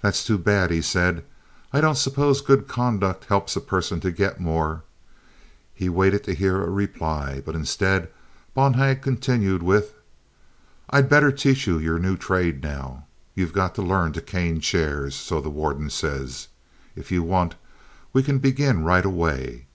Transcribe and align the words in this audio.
"That's 0.00 0.24
too 0.24 0.38
bad," 0.38 0.70
he 0.70 0.80
said. 0.80 1.26
"I 1.74 1.82
don't 1.82 1.98
suppose 1.98 2.40
good 2.40 2.66
conduct 2.68 3.26
helps 3.26 3.54
a 3.54 3.60
person 3.60 4.00
to 4.00 4.10
get 4.10 4.40
more." 4.40 4.82
He 5.74 5.90
waited 5.90 6.24
to 6.24 6.34
hear 6.34 6.62
a 6.62 6.70
reply, 6.70 7.42
but 7.44 7.54
instead 7.54 8.08
Bonhag 8.54 9.02
continued 9.02 9.62
with: 9.62 9.92
"I'd 10.88 11.10
better 11.10 11.30
teach 11.30 11.66
you 11.66 11.76
your 11.78 11.98
new 11.98 12.16
trade 12.16 12.62
now. 12.62 13.04
You've 13.34 13.52
got 13.52 13.74
to 13.74 13.82
learn 13.82 14.14
to 14.14 14.22
cane 14.22 14.60
chairs, 14.60 15.14
so 15.14 15.38
the 15.38 15.50
warden 15.50 15.90
says. 15.90 16.48
If 16.96 17.12
you 17.12 17.22
want, 17.22 17.56
we 18.14 18.22
can 18.22 18.38
begin 18.38 18.84
right 18.84 19.04
away." 19.04 19.66